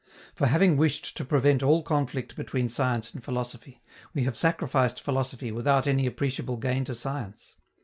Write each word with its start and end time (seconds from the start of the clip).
For 0.33 0.47
having 0.47 0.77
wished 0.77 1.15
to 1.17 1.23
prevent 1.23 1.61
all 1.61 1.83
conflict 1.83 2.35
between 2.35 2.69
science 2.69 3.13
and 3.13 3.23
philosophy, 3.23 3.83
we 4.15 4.23
have 4.23 4.35
sacrificed 4.35 4.99
philosophy 4.99 5.51
without 5.51 5.85
any 5.85 6.07
appreciable 6.07 6.57
gain 6.57 6.83
to 6.85 6.95
science. 6.95 7.53